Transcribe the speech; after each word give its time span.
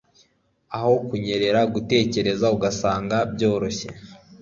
Aho 0.75 0.91
kunyerera 1.07 1.61
Gutekereza 1.73 2.47
gusanga 2.61 3.17
byoroshye 3.33 3.87